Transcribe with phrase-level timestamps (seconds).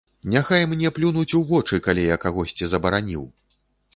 [0.35, 3.23] Няхай мне плюнуць у вочы, калі я кагосьці забараніў.